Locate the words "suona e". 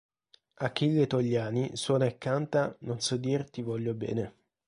1.77-2.17